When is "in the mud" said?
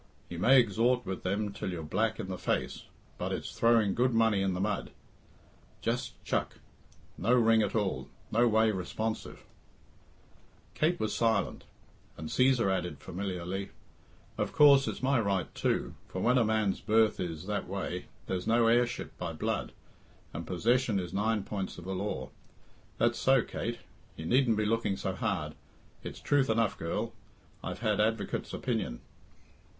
4.41-4.89